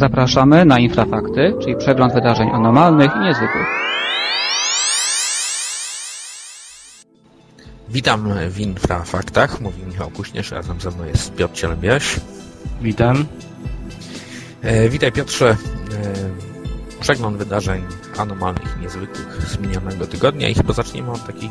[0.00, 3.66] Zapraszamy na Infrafakty, czyli przegląd wydarzeń anormalnych i niezwykłych.
[7.88, 12.20] Witam w Infrafaktach, mówi Michał Kuśnierz, razem ze mną jest Piotr Cielebiaś.
[12.80, 13.24] Witam.
[14.62, 15.50] E, witaj Piotrze.
[15.50, 15.56] E,
[17.00, 17.82] przegląd wydarzeń
[18.18, 21.50] anormalnych i niezwykłych z minionego tygodnia i chyba zaczniemy od takiej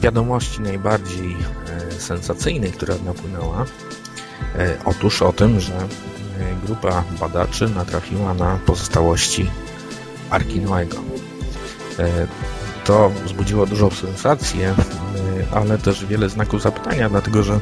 [0.00, 1.36] wiadomości najbardziej
[1.88, 3.64] e, sensacyjnej, która napłynęła.
[4.58, 5.72] E, otóż o tym, że
[6.66, 9.50] grupa badaczy natrafiła na pozostałości
[10.30, 10.96] Arki Noego.
[11.98, 12.26] E,
[12.84, 14.74] to wzbudziło dużą sensację,
[15.52, 17.60] ale też wiele znaków zapytania, dlatego że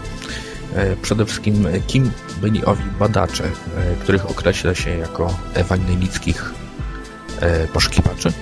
[1.02, 2.10] przede wszystkim kim
[2.40, 3.44] byli owi badacze,
[4.02, 6.54] których określa się jako ewangelickich
[7.72, 8.32] poszukiwaczy?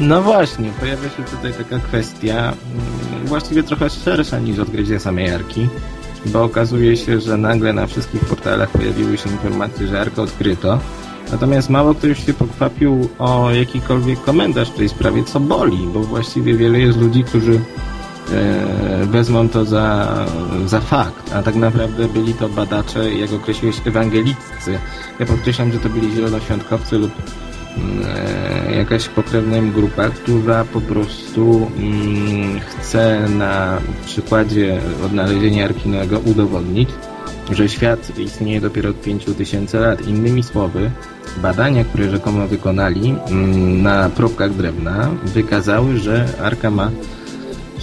[0.00, 5.68] No właśnie, pojawia się tutaj taka kwestia mm, właściwie trochę szersza niż odkrycie samej Arki,
[6.26, 10.78] bo okazuje się, że nagle na wszystkich portalach pojawiły się informacje, że Arkę odkryto,
[11.32, 16.54] natomiast mało ktoś się pokwapił o jakikolwiek komentarz w tej sprawie, co boli, bo właściwie
[16.54, 17.60] wiele jest ludzi, którzy
[18.32, 20.16] e, wezmą to za,
[20.66, 24.78] za fakt, a tak naprawdę byli to badacze, jak określiłeś, ewangeliccy.
[25.18, 27.12] Ja podkreślam, że to byli zielonoświątkowcy lub
[28.76, 36.88] jakaś pokrewna im grupa, która po prostu mm, chce na przykładzie odnalezienia Arkinego udowodnić,
[37.50, 40.08] że świat istnieje dopiero od 5000 lat.
[40.08, 40.90] Innymi słowy,
[41.42, 46.90] badania, które rzekomo wykonali mm, na próbkach drewna wykazały, że Arka ma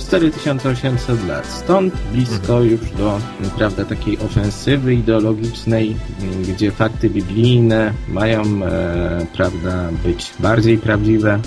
[0.09, 1.47] 4800 lat.
[1.47, 2.69] Stąd blisko mhm.
[2.69, 3.19] już do
[3.57, 5.95] prawda, takiej ofensywy ideologicznej,
[6.47, 11.39] gdzie fakty biblijne mają e, prawda, być bardziej prawdziwe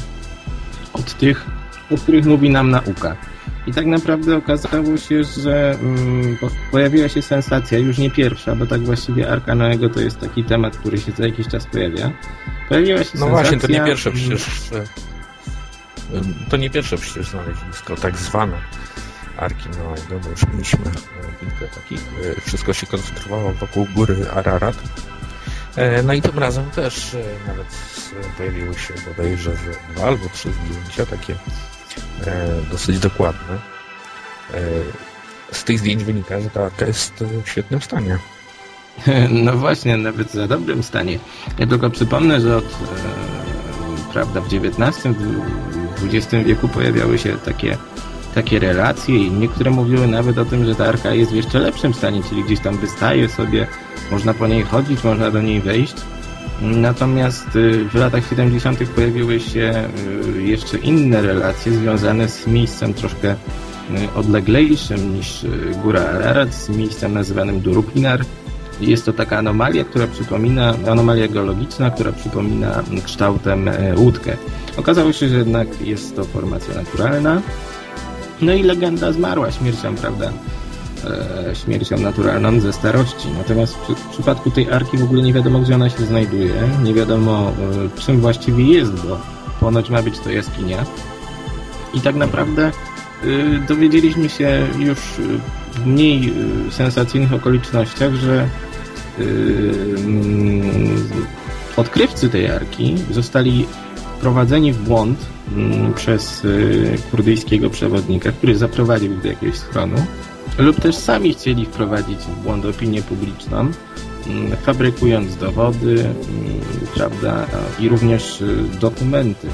[0.92, 1.46] od tych,
[1.90, 3.16] o których mówi nam nauka.
[3.66, 6.36] I tak naprawdę okazało się, że mm,
[6.70, 10.76] pojawiła się sensacja, już nie pierwsza, bo tak właściwie Arka Noego to jest taki temat,
[10.76, 12.12] który się za jakiś czas pojawia.
[12.68, 13.26] Pojawiła się no sensacja...
[13.26, 14.46] No właśnie, to nie pierwsze przecież
[16.50, 18.58] to nie pierwsze przecież znalezisko, tak zwane
[19.36, 20.84] Arki Noego, bo już mieliśmy
[21.40, 22.00] kilka takich.
[22.00, 24.76] E, wszystko się koncentrowało wokół góry Ararat.
[25.76, 27.66] E, no i tym razem też e, nawet
[28.36, 29.50] pojawiły się bodajże
[29.94, 31.34] dwa albo trzy zdjęcia, takie
[32.70, 33.58] dosyć dokładne.
[35.52, 38.18] Z tych zdjęć wynika, że ta arka jest w świetnym stanie.
[39.44, 41.18] No właśnie, nawet za dobrym stanie.
[41.58, 42.64] Ja tylko przypomnę, że od
[44.12, 45.16] prawda, w XIX,
[46.04, 47.76] XX wieku pojawiały się takie,
[48.34, 51.94] takie relacje i niektóre mówiły nawet o tym, że ta arka jest w jeszcze lepszym
[51.94, 53.66] stanie, czyli gdzieś tam wystaje sobie,
[54.10, 55.94] można po niej chodzić, można do niej wejść.
[56.62, 58.88] Natomiast y, w latach 70.
[58.88, 59.88] pojawiły się
[60.36, 63.36] y, jeszcze inne relacje związane z miejscem troszkę y,
[64.14, 65.46] odleglejszym niż
[65.82, 68.24] Góra Ararat, z miejscem nazywanym Durupinar,
[68.80, 74.36] jest to taka anomalia, która przypomina, anomalia geologiczna, która przypomina kształtem e, łódkę.
[74.76, 77.42] Okazało się, że jednak jest to formacja naturalna.
[78.42, 80.32] No i legenda zmarła śmiercią, prawda?
[81.04, 83.28] E, śmiercią naturalną ze starości.
[83.38, 86.54] Natomiast w, przypadku tej arki w ogóle nie wiadomo, gdzie ona się znajduje.
[86.84, 87.52] Nie wiadomo,
[87.96, 89.20] e, czym właściwie jest, bo
[89.60, 90.84] ponoć ma być to jaskinia.
[91.94, 92.72] I tak naprawdę
[93.68, 94.98] dowiedzieliśmy się już
[95.86, 96.32] mniej
[96.68, 98.48] y, sensacyjnych okolicznościach, że
[99.18, 99.24] y,
[99.98, 101.08] mm,
[101.76, 103.66] odkrywcy tej arki zostali
[104.20, 109.96] prowadzeni w błąd mm, przez y, kurdyjskiego przewodnika, który zaprowadził ich do jakiegoś schronu,
[110.58, 116.04] lub też sami chcieli wprowadzić w błąd opinię publiczną, mm, fabrykując dowody,
[116.94, 117.46] prawda,
[117.78, 118.44] i również
[118.80, 119.48] dokumenty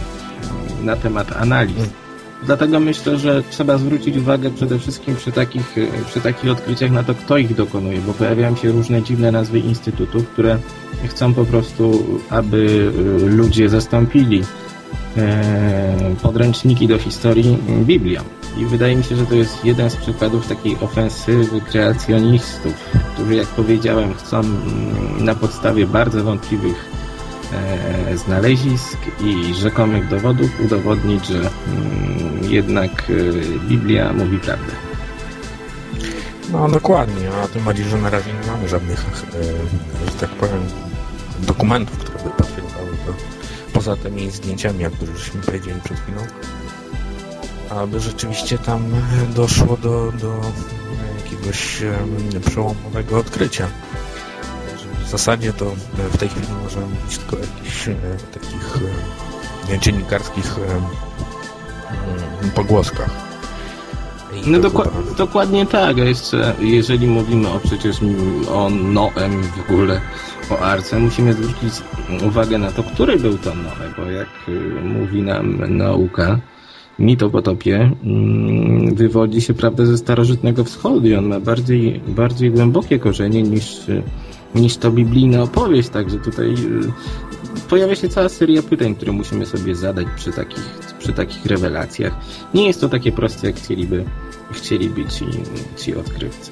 [0.82, 1.76] na temat analiz
[2.42, 5.74] Dlatego myślę, że trzeba zwrócić uwagę przede wszystkim przy takich,
[6.06, 10.28] przy takich odkryciach na to, kto ich dokonuje, bo pojawiają się różne dziwne nazwy instytutów,
[10.28, 10.58] które
[11.08, 12.56] chcą po prostu, aby
[13.22, 14.42] y, ludzie zastąpili
[15.16, 18.22] e, podręczniki do historii Biblią.
[18.58, 22.74] I wydaje mi się, że to jest jeden z przykładów takiej ofensywy kreacjonistów,
[23.14, 26.97] którzy, jak powiedziałem, chcą mm, na podstawie bardzo wątpliwych
[28.16, 31.50] znalezisk i rzekomych dowodów udowodnić, że mm,
[32.42, 34.72] jednak e, Biblia mówi prawdę.
[36.52, 39.42] No dokładnie, a tym bardziej, że na razie nie mamy żadnych, e,
[40.06, 40.62] że tak powiem,
[41.38, 43.12] dokumentów, które by potwierdzały to,
[43.72, 46.22] poza tymi zdjęciami, o których żeśmy powiedzieli przed chwilą,
[47.70, 48.84] aby rzeczywiście tam
[49.34, 50.40] doszło do, do
[51.24, 51.82] jakiegoś
[52.46, 53.68] przełomowego odkrycia
[55.08, 55.72] w zasadzie to
[56.12, 57.94] w tej chwili możemy mówić tylko o jakichś e,
[58.34, 58.78] takich
[59.74, 63.10] e, dziennikarskich e, mm, pogłoskach.
[64.46, 67.96] no doku- dokładnie tak, a jeszcze jeżeli mówimy o przecież
[68.52, 70.00] o Noem w ogóle,
[70.50, 71.74] o arce, musimy zwrócić
[72.26, 76.38] uwagę na to, który był to Noe, bo jak y, mówi nam nauka,
[76.98, 82.50] mit o potopie mm, wywodzi się prawda ze starożytnego wschodu i on ma bardziej, bardziej
[82.50, 84.02] głębokie korzenie niż, y,
[84.54, 86.92] niż to biblijna opowieść, także tutaj y,
[87.68, 92.12] pojawia się cała seria pytań, które musimy sobie zadać przy takich, przy takich rewelacjach.
[92.54, 94.04] Nie jest to takie proste, jak chcieliby,
[94.52, 95.24] chcieliby ci,
[95.76, 96.50] ci odkrywcy.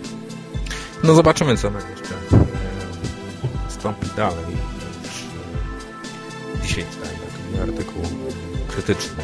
[1.05, 2.47] No zobaczymy, co nam jeszcze e,
[3.69, 4.45] stąpi dalej.
[6.55, 8.03] E, dzisiaj czytałem taki artykuł
[8.69, 9.23] krytyczny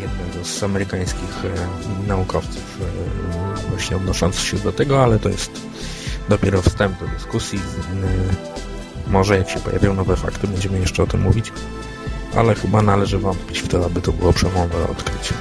[0.00, 5.67] jednego z amerykańskich e, naukowców e, właśnie odnoszący się do tego, ale to jest
[6.28, 7.58] dopiero wstęp do dyskusji.
[7.58, 11.52] E, może jak się pojawią nowe fakty, będziemy jeszcze o tym mówić,
[12.36, 15.34] ale chyba należy wątpić w to, aby to było przełomowe odkrycie.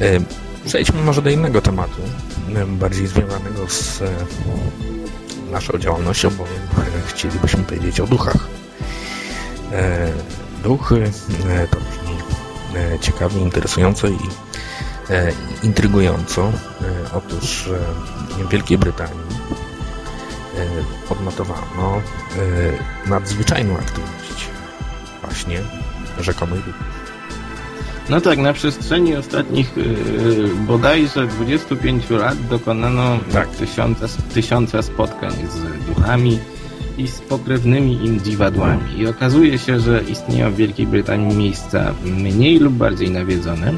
[0.00, 0.20] E,
[0.66, 2.02] Przejdźmy może do innego tematu,
[2.56, 4.02] e, bardziej związanego z
[5.50, 6.62] naszą działalnością, bowiem
[7.06, 8.48] chcielibyśmy powiedzieć o duchach.
[10.62, 11.10] Duchy
[11.70, 12.16] to brzmi
[13.00, 14.18] ciekawie, interesująco i
[15.62, 16.52] intrygująco.
[17.12, 17.68] Otóż
[18.38, 19.41] w Wielkiej Brytanii
[21.10, 22.02] odnotowano
[23.06, 24.48] e, nadzwyczajną aktywność
[25.22, 25.60] właśnie
[26.18, 27.02] rzekomych duchów.
[28.10, 33.48] No tak, na przestrzeni ostatnich yy, bodajże 25 lat dokonano Tak.
[33.48, 36.38] tysiąca, tysiąca spotkań z duchami
[36.98, 38.98] i z pokrewnymi im dziwadłami.
[38.98, 43.72] I okazuje się, że istnieją w Wielkiej Brytanii miejsca mniej lub bardziej nawiedzone.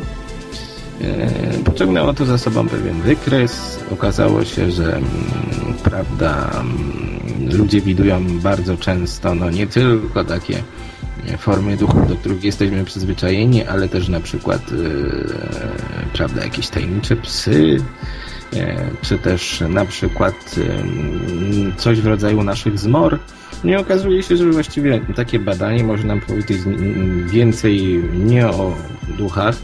[1.04, 3.80] Yy, Pociągnęło to za sobą pewien wykres.
[3.92, 5.04] Okazało się, że mm,
[5.82, 10.62] prawda, mm, ludzie widują bardzo często, no nie tylko takie
[11.38, 17.76] formy duchów, do których jesteśmy przyzwyczajeni, ale też na przykład e, prawda, jakieś tajemnicze psy,
[18.56, 23.18] e, czy też na przykład e, coś w rodzaju naszych zmor.
[23.64, 28.76] No I okazuje się, że właściwie takie badanie może nam powiedzieć mm, więcej nie o
[29.18, 29.56] duchach,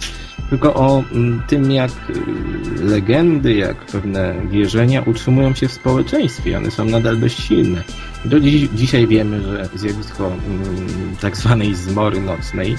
[0.50, 6.56] tylko o mm, tym, jak y, legendy, jak pewne wierzenia utrzymują się w społeczeństwie.
[6.56, 7.82] One są nadal dość silne.
[8.24, 12.76] Do dziś, dzisiaj wiemy, że zjawisko mm, tak zwanej zmory nocnej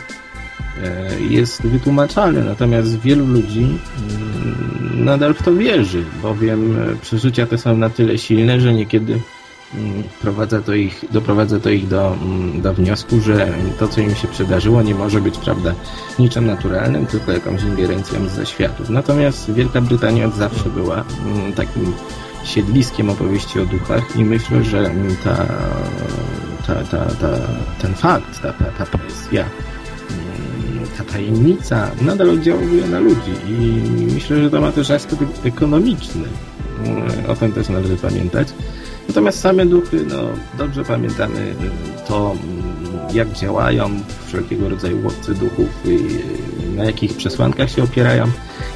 [0.84, 7.58] e, jest wytłumaczalne, natomiast wielu ludzi mm, nadal w to wierzy, bowiem e, przeżycia te
[7.58, 9.20] są na tyle silne, że niekiedy
[10.22, 14.28] Prowadza to ich, doprowadza to ich do, mm, do wniosku, że to, co im się
[14.28, 15.74] przydarzyło, nie może być, prawda,
[16.20, 18.90] niczym naturalnym, tylko jakąś ingerencją z zaświatów.
[18.90, 21.94] Natomiast Wielka Brytania od zawsze była mm, takim
[22.44, 25.36] siedliskiem opowieści o duchach i myślę, że mm, ta,
[26.68, 27.28] ta, ta, ta,
[27.82, 33.82] ten fakt, ta, ta, ta presja, mm, ta tajemnica nadal oddziałuje na ludzi i
[34.14, 36.24] myślę, że to ma też aspekt ekonomiczny.
[36.86, 38.48] Mm, O tym też należy pamiętać.
[39.12, 40.24] Natomiast same duchy, no
[40.58, 41.56] dobrze pamiętamy
[42.08, 42.36] to,
[43.14, 43.90] jak działają
[44.28, 45.98] wszelkiego rodzaju łowcy duchów, i
[46.78, 48.26] na jakich przesłankach się opierają.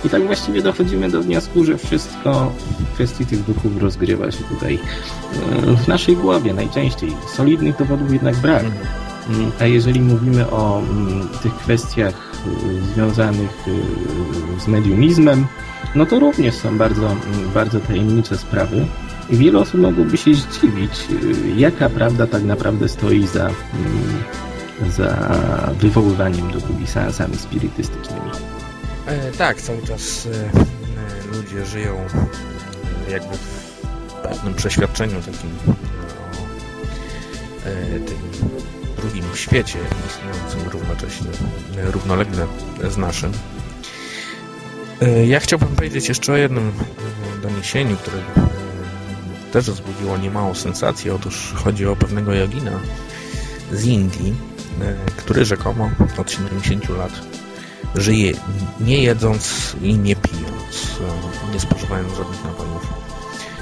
[0.06, 4.76] I tak właściwie dochodzimy do wniosku, że wszystko w kwestii tych duchów rozgrywa się tutaj
[4.76, 7.12] e, w naszej głowie najczęściej.
[7.36, 8.66] Solidnych dowodów jednak brak.
[9.30, 15.46] Mm, A jeżeli mówimy o mm, tych kwestiach y, związanych y, z mediumizmem,
[15.96, 17.22] no to również są bardzo, mm,
[17.54, 18.86] bardzo tajemnicze sprawy.
[19.30, 23.54] I wiele osób mogłoby się zdziwić, y, jaka prawda tak naprawdę stoi za, mm,
[24.90, 25.38] za
[25.80, 28.32] wywoływaniem duchów i seansami spirytystycznymi.
[29.06, 31.96] E, tak, cały czas e, e, ludzie żyją
[33.08, 35.72] e, jakby w pewnym przeświadczeniu takim o
[37.70, 38.18] e, tym
[38.98, 41.28] drugim świecie istniejącym równocześnie,
[41.84, 42.48] równolegle
[42.90, 43.32] z naszym.
[45.28, 46.72] Ja chciałbym powiedzieć jeszcze o jednym
[47.42, 48.18] doniesieniu, które
[49.56, 51.16] też wzbudziło niemałą sensację.
[51.16, 52.72] Otóż chodzi o pewnego jogina
[53.72, 54.36] z Indii,
[54.82, 57.12] e, który rzekomo od 70 lat
[57.96, 58.34] żyje
[58.80, 61.00] nie jedząc i nie pijąc,
[61.50, 62.88] e, nie spożywając żadnych napojów.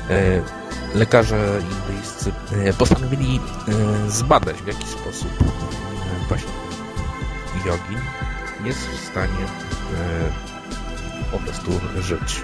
[0.09, 0.41] E,
[0.97, 2.31] Lekarze indyjscy
[2.77, 3.39] postanowili
[4.07, 5.31] zbadać w jaki sposób
[6.27, 6.51] właśnie
[7.65, 7.99] jogin
[8.65, 9.45] jest w stanie
[11.31, 11.71] po prostu
[12.01, 12.41] żyć.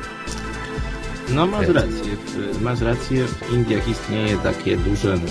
[1.36, 2.18] No masz rację,
[2.62, 5.24] masz rację, w Indiach istnieje takie duże mm,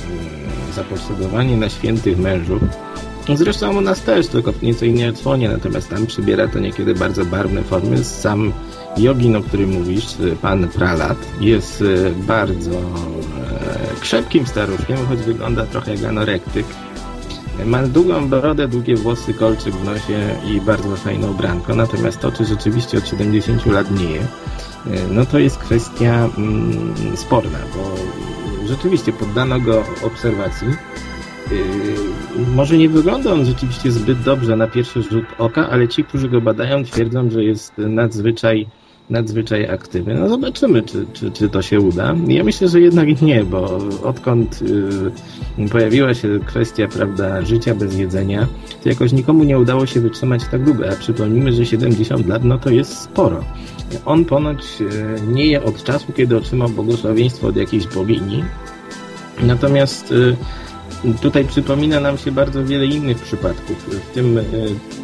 [0.75, 2.63] zapotrzebowanie na świętych mężów.
[3.35, 7.25] Zresztą u nas też, tylko w nieco innej odsłonie, natomiast tam przybiera to niekiedy bardzo
[7.25, 8.05] barwne formy.
[8.05, 8.53] Sam
[8.97, 10.07] jogin, o którym mówisz,
[10.43, 16.67] pan Pralat, jest e, bardzo e, krzepkim staruszkiem, choć wygląda trochę jak anorektyk.
[17.65, 22.45] Ma długą brodę, długie włosy, kolczyk w nosie i bardzo fajną branko, natomiast to, czy
[22.45, 24.27] rzeczywiście od 70 lat nie je,
[25.11, 27.95] no to jest kwestia mm, sporna, bo
[28.69, 30.69] rzeczywiście poddano go obserwacji.
[31.51, 36.29] Yy, może nie wygląda on rzeczywiście zbyt dobrze na pierwszy rzut oka, ale ci, którzy
[36.29, 38.67] go badają, twierdzą, że jest nadzwyczaj,
[39.11, 40.15] nadzwyczaj aktywny.
[40.15, 42.15] No zobaczymy, czy, czy, czy to się uda.
[42.29, 44.63] Ja myślę, że jednak nie, bo odkąd
[45.59, 48.47] yy, pojawiła się kwestia prawda, życia bez jedzenia,
[48.83, 50.85] to jakoś nikomu nie udało się wytrzymać tak długo.
[50.93, 53.45] A przypomnijmy, że 70 lat no to jest sporo.
[54.05, 54.89] On ponoć yy,
[55.33, 58.45] nie je od czasu, kiedy otrzymał błogosławieństwo od jakiejś bogini.
[59.43, 60.37] Natomiast yy,
[61.23, 63.77] Tutaj przypomina nam się bardzo wiele innych przypadków,
[64.11, 64.43] w tym e,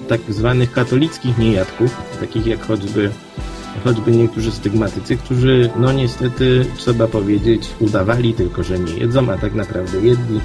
[0.08, 3.10] tak zwanych katolickich niejadków, takich jak choćby,
[3.84, 9.54] choćby niektórzy stygmatycy, którzy, no niestety, trzeba powiedzieć, udawali tylko, że nie jedzą, a tak
[9.54, 10.40] naprawdę jedli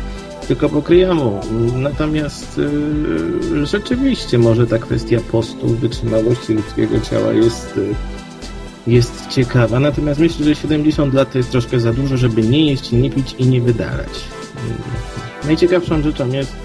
[0.47, 1.39] tylko po kryjomu.
[1.75, 2.61] Natomiast
[3.61, 7.79] e, rzeczywiście może ta kwestia postu, wytrzymałości ludzkiego ciała jest,
[8.87, 12.65] e, jest ciekawa, natomiast myślę, że 70 lat to jest troszkę za dużo, żeby nie
[12.65, 14.09] jeść, nie pić i nie wydalać.
[15.45, 16.55] Najciekawszą rzeczą jest,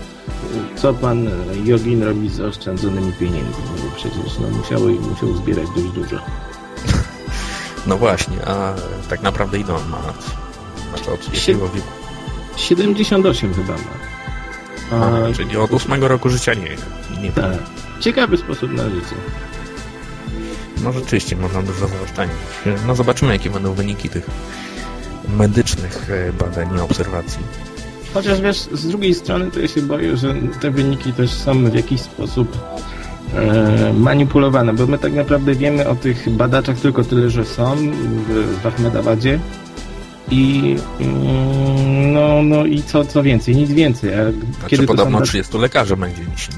[0.77, 1.29] co pan
[1.65, 6.17] Jogin robi z oszczędzonymi pieniędzmi, bo przecież no, musiał, musiał zbierać dość dużo.
[7.87, 8.75] No właśnie, a
[9.09, 10.31] tak naprawdę ile on ma lat?
[10.89, 11.89] Znaczy od jakiego wieku?
[12.57, 14.15] 78 chyba ma.
[14.93, 16.77] A, a, czyli od 8 roku życia nie,
[17.23, 17.53] nie Tak.
[18.01, 19.17] Ciekawy sposób na życie.
[20.85, 22.39] No rzeczywiście, można dużo zaoszczędzić.
[22.87, 24.27] No zobaczymy, jakie będą wyniki tych
[25.29, 27.39] medycznych e, badań i obserwacji.
[28.15, 31.75] Chociaż wiesz, z drugiej strony to ja się boję, że te wyniki też są w
[31.75, 32.59] jakiś sposób
[33.95, 37.77] manipulowane, bo my tak naprawdę wiemy o tych badaczach tylko tyle, że są
[38.63, 39.39] w, Ahmedabadzie
[40.31, 44.15] i mm, no, no i co, co więcej, nic więcej.
[44.15, 45.29] A znaczy, kiedy podobno tacy...
[45.29, 46.53] 30 lekarzy będzie się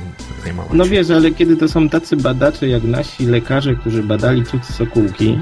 [0.45, 0.73] zajmować.
[0.75, 5.39] No wiesz, ale kiedy to są tacy badacze jak nasi lekarze, którzy badali cud sokółki,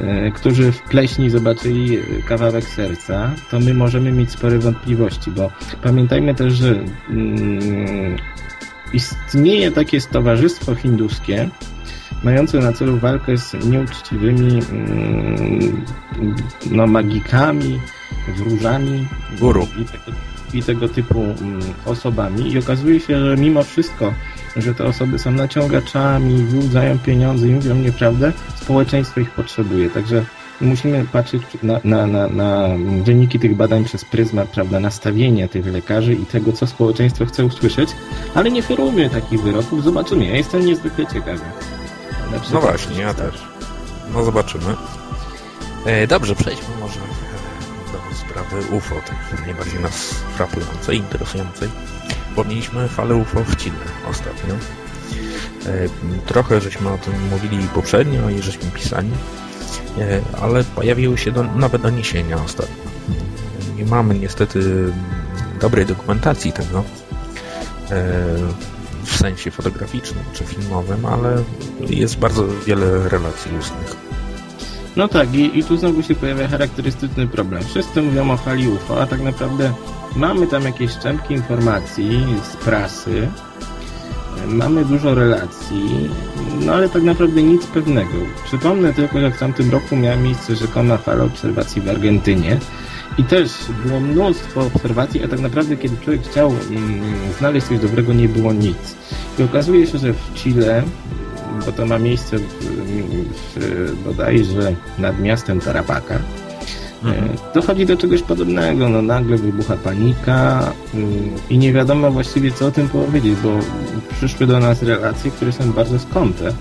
[0.00, 1.98] E, którzy w pleśni zobaczyli
[2.28, 5.50] kawałek serca, to my możemy mieć spore wątpliwości, bo
[5.82, 6.68] pamiętajmy też, że
[7.10, 7.97] mm,
[8.92, 11.48] istnieje takie stowarzystwo hinduskie,
[12.22, 15.84] mające na celu walkę z nieuczciwymi mm,
[16.70, 17.80] no, magikami,
[18.36, 19.08] wróżami
[19.40, 19.68] Guru.
[19.78, 20.18] I, tego,
[20.54, 22.52] i tego typu mm, osobami.
[22.52, 24.12] I okazuje się, że mimo wszystko
[24.60, 29.90] że te osoby są naciągaczami, wyłudzają pieniądze i mówią nieprawdę, społeczeństwo ich potrzebuje.
[29.90, 30.24] Także
[30.60, 32.68] musimy patrzeć na, na, na, na
[33.02, 37.90] wyniki tych badań przez pryzmat, prawda, nastawienia tych lekarzy i tego, co społeczeństwo chce usłyszeć,
[38.34, 40.26] ale nie ferujmy takich wyroków, zobaczymy.
[40.26, 41.44] Ja jestem niezwykle ciekawy.
[42.52, 43.34] No właśnie, ja też.
[44.14, 44.74] No zobaczymy.
[45.86, 47.00] E, dobrze, przejdźmy może
[47.92, 51.68] do sprawy UFO, tej najbardziej nas frapującej, interesującej
[52.38, 53.76] bo mieliśmy falę UFO w Chile
[54.10, 54.54] ostatnio.
[55.66, 55.88] E,
[56.26, 59.47] trochę żeśmy o tym mówili poprzednio i żeśmy pisali, e,
[60.42, 62.84] ale pojawiły się do, nowe doniesienia ostatnio.
[63.76, 64.92] Nie mamy niestety
[65.60, 68.04] dobrej dokumentacji tego e,
[69.04, 71.44] w sensie fotograficznym czy filmowym, ale
[71.80, 73.96] jest bardzo wiele relacji ustnych.
[74.96, 77.64] No tak, i, i tu znowu się pojawia charakterystyczny problem.
[77.64, 79.72] Wszyscy mówią o fali UFO, a tak naprawdę
[80.16, 83.28] Mamy tam jakieś szczępki informacji z prasy,
[84.46, 86.10] mamy dużo relacji,
[86.60, 88.14] no ale tak naprawdę nic pewnego.
[88.44, 92.58] Przypomnę tylko, że w tamtym roku miała miejsce rzekoma fala obserwacji w Argentynie
[93.18, 93.52] i też
[93.86, 97.00] było mnóstwo obserwacji, a tak naprawdę kiedy człowiek chciał mm,
[97.38, 98.96] znaleźć coś dobrego, nie było nic.
[99.38, 100.82] I okazuje się, że w Chile,
[101.66, 102.42] bo to ma miejsce w,
[103.56, 106.18] w, bodajże nad miastem Tarapaka,
[107.04, 107.28] Mhm.
[107.54, 112.70] Dochodzi do czegoś podobnego, no nagle wybucha panika mm, i nie wiadomo właściwie co o
[112.70, 113.58] tym powiedzieć, bo
[114.16, 116.52] przyszły do nas relacje, które są bardzo skąpe,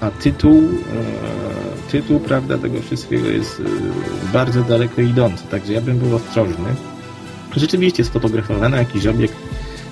[0.00, 5.98] a tytuł, e, tytuł prawda, tego wszystkiego jest e, bardzo daleko idący, także ja bym
[5.98, 6.74] był ostrożny.
[7.56, 9.36] Rzeczywiście sfotografowano jakiś obiekt.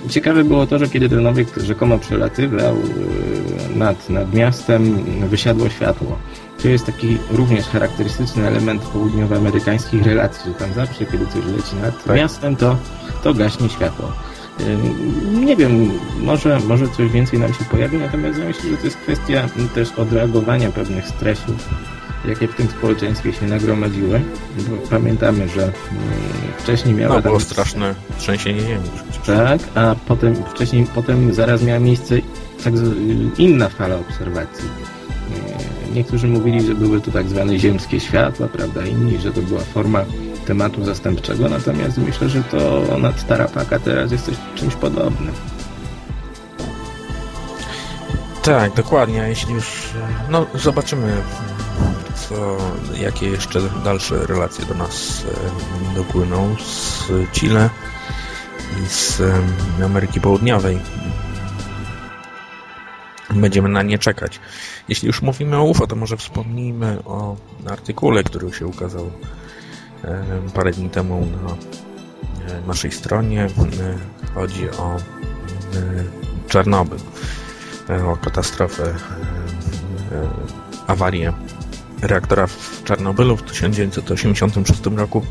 [0.08, 6.18] Ciekawe było to, że kiedy ten obiekt rzekomo przelatywał e, nad, nad miastem, wysiadło światło.
[6.66, 12.04] To jest taki również charakterystyczny element południowoamerykańskich relacji, że tam zawsze, kiedy coś leci nad
[12.04, 12.16] tak.
[12.16, 12.76] miastem, to,
[13.22, 14.12] to gaśnie światło.
[15.32, 18.96] Nie wiem, może, może coś więcej nam się pojawi, natomiast ja myślę, że to jest
[18.96, 21.68] kwestia też odreagowania pewnych stresów,
[22.28, 24.20] jakie w tym społeczeństwie się nagromadziły.
[24.58, 25.72] Bo pamiętamy, że
[26.58, 27.14] wcześniej miała...
[27.14, 29.26] No, było straszne trzęsienie ziemi przecież.
[29.26, 32.14] Tak, a potem, wcześniej, potem zaraz miała miejsce
[32.64, 32.74] tak,
[33.38, 34.68] inna fala obserwacji
[35.94, 38.86] Niektórzy mówili, że były to tak zwane ziemskie światła, prawda?
[38.86, 40.04] Inni, że to była forma
[40.46, 45.32] tematu zastępczego, natomiast myślę, że to nad Tarapaka teraz jest coś, czymś podobnym.
[48.42, 49.24] Tak, dokładnie.
[49.28, 49.90] Jeśli już,
[50.30, 51.22] no zobaczymy
[52.28, 52.56] co,
[53.00, 57.70] jakie jeszcze dalsze relacje do nas e, dopłyną z Chile
[58.84, 60.78] i z e, Ameryki Południowej.
[63.40, 64.40] Będziemy na nie czekać.
[64.88, 67.36] Jeśli już mówimy o UFO, to może wspomnijmy o
[67.70, 69.10] artykule, który się ukazał
[70.04, 70.24] e,
[70.54, 71.56] parę dni temu na
[72.66, 73.46] naszej stronie.
[74.34, 74.96] Chodzi o
[76.48, 76.98] Czarnobyl,
[78.06, 78.94] o katastrofę
[80.12, 80.28] E,
[80.86, 81.32] awarię
[82.02, 85.26] reaktora w Czarnobylu w 1986 roku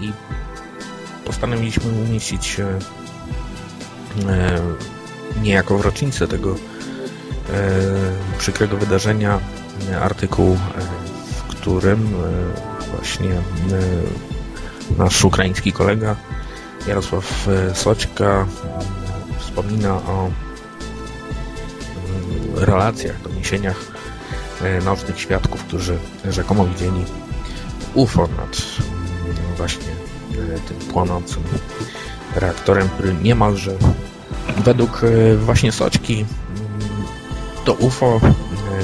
[0.00, 0.12] i
[1.24, 2.78] postanowiliśmy umieścić e,
[4.28, 4.60] e,
[5.42, 6.56] niejako w rocznicę tego
[8.38, 9.40] przykrego wydarzenia
[10.00, 10.58] artykuł,
[11.36, 12.08] w którym
[12.90, 13.30] właśnie
[14.98, 16.16] nasz ukraiński kolega
[16.86, 18.46] Jarosław Soćka
[19.38, 20.30] wspomina o
[22.56, 23.94] relacjach, doniesieniach
[24.62, 25.98] E, nocnych świadków, którzy
[26.30, 27.04] rzekomo widzieli
[27.94, 28.62] UFO nad
[29.26, 29.92] mm, właśnie
[30.54, 31.42] e, tym płonącym
[32.36, 33.70] reaktorem, który niemalże
[34.64, 36.26] według e, właśnie Soćki mm,
[37.64, 38.20] to UFO,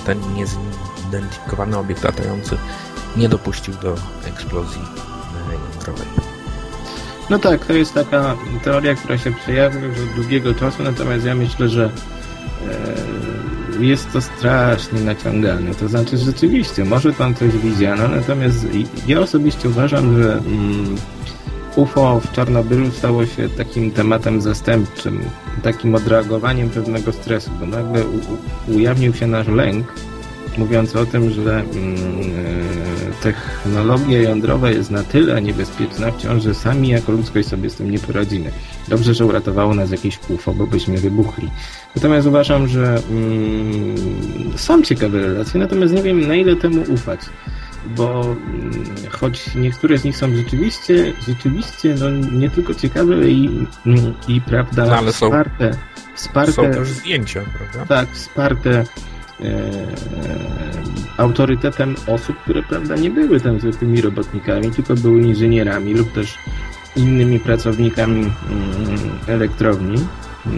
[0.04, 2.56] ten niezidentyfikowany obiekt latający
[3.16, 3.94] nie dopuścił do
[4.24, 4.82] eksplozji
[5.72, 6.06] jądrowej.
[7.30, 11.34] No tak, to jest taka teoria, która się przejawia już od długiego czasu, natomiast ja
[11.34, 11.90] myślę, że
[13.80, 15.74] jest to strasznie naciągane.
[15.74, 18.66] To znaczy, rzeczywiście, może tam coś widziano, natomiast
[19.06, 20.96] ja osobiście uważam, że mm,
[21.76, 25.20] UFO w Czarnobylu stało się takim tematem zastępczym,
[25.62, 28.02] takim odreagowaniem pewnego stresu, bo nagle
[28.68, 29.94] ujawnił się nasz lęk,
[30.58, 31.96] mówiąc o tym, że mm,
[33.10, 37.90] e, technologia jądrowa jest na tyle niebezpieczna wciąż, że sami jako ludzkość sobie z tym
[37.90, 38.50] nie poradzimy.
[38.88, 41.50] Dobrze, że uratowało nas jakieś UFO, bo byśmy wybuchli.
[41.96, 43.96] Natomiast uważam, że mm,
[44.56, 47.20] są ciekawe relacje, natomiast nie wiem na ile temu ufać.
[47.86, 53.66] Bo mm, choć niektóre z nich są rzeczywiście, rzeczywiście no, nie tylko ciekawe i,
[54.28, 55.78] i prawda, no, ale wsparte, są,
[56.14, 56.52] wsparte.
[56.52, 57.94] Są też zdjęcia, prawda?
[57.94, 58.84] Tak, wsparte
[59.44, 59.70] E,
[61.16, 66.38] autorytetem osób, które prawda nie były tam zwykłymi robotnikami, tylko były inżynierami lub też
[66.96, 68.32] innymi pracownikami mm,
[69.26, 69.98] elektrowni.
[70.46, 70.50] E,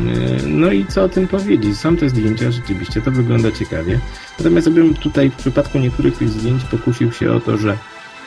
[0.47, 1.79] no i co o tym powiedzieć?
[1.79, 4.01] Są te zdjęcia, rzeczywiście to wygląda ciekawie.
[4.39, 7.79] Natomiast ja bym tutaj w przypadku niektórych tych zdjęć pokusił się o to, że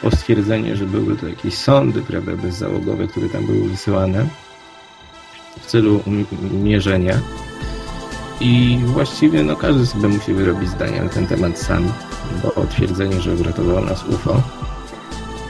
[0.04, 4.26] o stwierdzenie, że były to jakieś sądy, prawda, bezzałogowe, które tam były wysyłane
[5.62, 6.04] w celu
[6.64, 7.20] mierzenia.
[8.40, 11.92] I właściwie no, każdy sobie musi wyrobić zdanie na ten temat sam,
[12.44, 14.42] bo twierdzenie, że uratowało nas UFO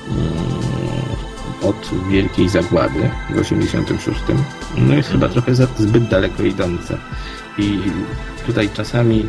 [0.09, 0.54] mm,
[1.69, 4.19] od wielkiej zagłady w 86
[4.77, 6.97] no jest chyba trochę zbyt daleko idące.
[7.57, 7.79] I
[8.45, 9.25] tutaj czasami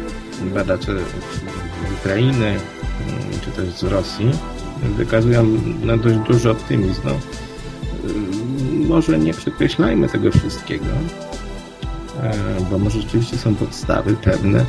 [0.55, 2.61] badacze z Ukrainy mm,
[3.45, 4.31] czy też z Rosji
[4.97, 5.47] wykazują
[5.83, 7.01] na dość duży optymizm.
[7.05, 7.13] No,
[8.89, 10.87] może nie przekreślajmy tego wszystkiego,
[12.23, 12.35] E,
[12.71, 14.65] bo może rzeczywiście są podstawy pewne,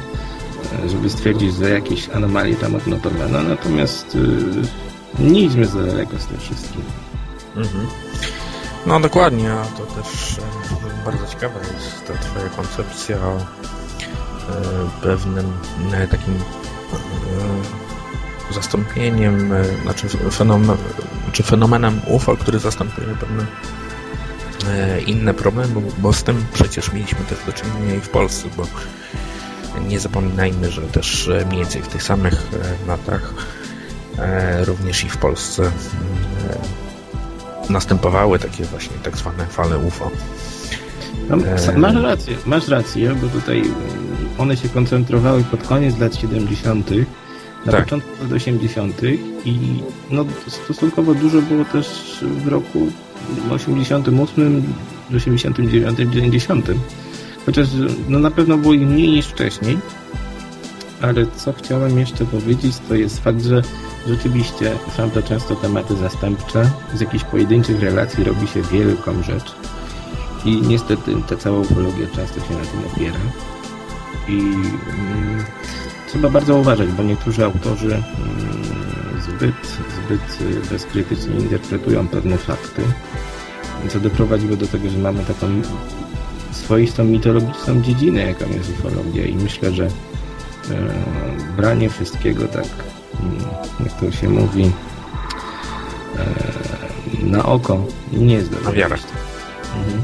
[0.86, 4.18] e, żeby stwierdzić, że jakieś anomalie tam odnotowano, natomiast
[5.20, 6.82] e, nie idźmy za daleko z tym wszystkim.
[7.58, 7.88] Mhm.
[8.86, 10.38] No dokładnie, a to też
[11.06, 13.40] bardzo ciekawa jest ta twoja koncepcja o
[15.02, 15.54] pewnym
[16.12, 16.40] takim
[18.52, 20.78] zastąpieniem, znaczy fenomen,
[21.32, 23.46] czy fenomenem UFO, który zastępuje pewne
[24.66, 28.68] E, inne problemy, bo z tym przecież mieliśmy też do czynienia i w Polsce, bo
[29.88, 33.34] nie zapominajmy, że też e, mniej więcej w tych samych e, latach
[34.66, 35.72] również i w Polsce
[37.70, 40.12] następowały takie właśnie tak zwane fale UFO.
[41.30, 41.38] No,
[41.78, 43.64] masz rację, masz rację, bo tutaj
[44.38, 46.90] one się koncentrowały pod koniec lat 70.,
[47.66, 47.84] na tak.
[47.84, 49.02] początku lat 80.
[49.46, 49.60] i
[50.10, 52.88] no, stosunkowo dużo było też w roku
[53.50, 54.64] 88,
[55.16, 56.70] 89, 90.
[57.46, 57.68] Chociaż
[58.10, 59.78] no na pewno było ich mniej niż wcześniej.
[61.02, 63.62] Ale co chciałem jeszcze powiedzieć, to jest fakt, że
[64.08, 66.70] rzeczywiście są to często tematy zastępcze.
[66.94, 69.56] Z jakichś pojedynczych relacji robi się wielką rzecz.
[70.46, 73.20] I niestety ta cała ufologia często się na tym opiera.
[74.28, 75.44] I mm,
[76.08, 78.04] trzeba bardzo uważać, bo niektórzy autorzy mm,
[79.22, 79.68] zbyt,
[80.06, 82.82] zbyt bezkrytycznie interpretują pewne fakty
[83.90, 85.48] co doprowadziło do tego, że mamy taką
[86.52, 89.88] swoistą mitologiczną dziedzinę, jaką jest ufologia i myślę, że
[91.58, 92.68] branie wszystkiego tak,
[93.80, 94.72] jak to się mówi,
[96.18, 96.26] e,
[97.24, 98.66] na oko nie jest dobre.
[98.66, 98.98] Na wiarę.
[99.76, 100.04] Mhm.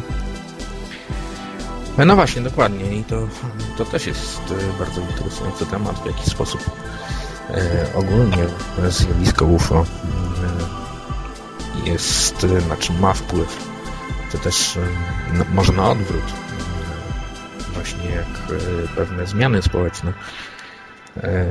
[2.07, 2.95] No właśnie, dokładnie.
[2.97, 3.27] I to,
[3.77, 6.61] to też jest e, bardzo interesujący temat, w jaki sposób
[7.49, 8.37] E, ogólnie
[8.89, 9.85] zjawisko UFO
[11.85, 13.57] e, jest, e, znaczy ma wpływ,
[14.31, 14.79] to też
[15.33, 16.52] no, może na odwrót, e,
[17.83, 20.13] właśnie jak e, pewne zmiany społeczne,
[21.17, 21.45] e,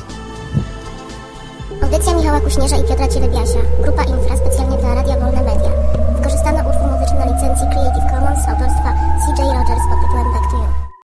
[1.83, 3.59] Audycja Michała Kuśnierza i Piotra Cielebiasia.
[3.83, 5.71] Grupa Infra specjalnie dla Radia Wolne Media.
[6.17, 10.78] Wykorzystano utwór muzyczny na licencji Creative Commons autorstwa CJ Rogers pod tytułem Back to You.